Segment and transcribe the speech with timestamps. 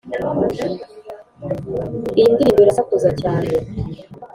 [2.17, 3.49] iyi ndirimbo irasakuza cyane